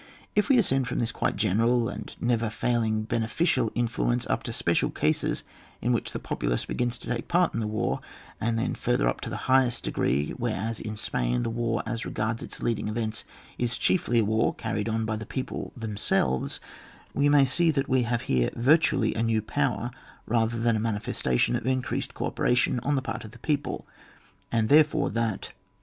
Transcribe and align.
If 0.35 0.49
we 0.49 0.57
ascend 0.57 0.87
from 0.87 0.97
this 0.97 1.11
quite 1.11 1.35
general 1.35 1.87
and 1.87 2.15
never 2.19 2.49
failing 2.49 3.03
beneficial 3.03 3.71
influence, 3.75 4.25
up 4.25 4.41
to 4.41 4.51
special 4.51 4.89
cases 4.89 5.43
in 5.79 5.93
which 5.93 6.11
the 6.11 6.17
populace 6.17 6.65
begins 6.65 6.97
to 6.97 7.07
take 7.07 7.27
part 7.27 7.53
in 7.53 7.59
the 7.59 7.67
war, 7.67 7.99
and 8.39 8.57
then 8.57 8.73
further 8.73 9.07
up 9.07 9.21
to 9.21 9.29
the 9.29 9.37
highest 9.45 9.83
degree, 9.83 10.31
where 10.31 10.55
as 10.55 10.79
in 10.79 10.95
Spain, 10.95 11.43
the 11.43 11.51
war, 11.51 11.83
as 11.85 12.03
regards 12.03 12.41
its 12.41 12.63
leading 12.63 12.87
events 12.87 13.25
is 13.59 13.77
chiefly 13.77 14.17
a 14.17 14.25
war 14.25 14.55
carried 14.55 14.89
on 14.89 15.05
by 15.05 15.17
the 15.17 15.23
people 15.27 15.71
themselves, 15.77 16.59
we 17.13 17.29
may 17.29 17.45
see 17.45 17.69
that 17.69 17.87
we 17.87 18.01
nave 18.01 18.21
here 18.21 18.49
virtually 18.55 19.13
a 19.13 19.21
new 19.21 19.39
power 19.39 19.91
rather 20.25 20.59
than 20.59 20.75
a 20.75 20.79
manifestation 20.79 21.55
of 21.55 21.67
increased 21.67 22.15
co 22.15 22.25
operation 22.25 22.79
on 22.79 22.95
the 22.95 23.03
part 23.03 23.23
of 23.23 23.29
the 23.29 23.37
people, 23.37 23.85
and 24.51 24.67
therefore 24.67 25.11
that— 25.11 25.41
4. 25.53 25.53